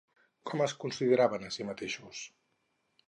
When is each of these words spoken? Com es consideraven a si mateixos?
Com 0.51 0.63
es 0.67 0.73
consideraven 0.83 1.45
a 1.49 1.53
si 1.57 1.67
mateixos? 1.71 2.27